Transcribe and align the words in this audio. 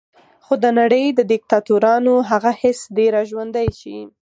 خو 0.45 0.53
د 0.63 0.65
نړۍ 0.79 1.05
د 1.13 1.19
دیکتاتورانو 1.31 2.13
هغه 2.29 2.51
حس 2.61 2.79
دې 2.97 3.07
را 3.15 3.21
ژوندی 3.29 3.69
شي. 3.79 3.97